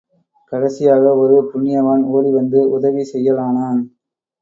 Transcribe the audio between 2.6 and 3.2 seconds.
உதவி